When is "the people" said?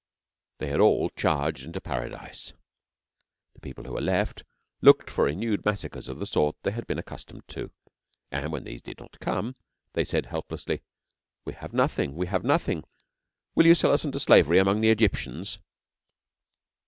3.53-3.83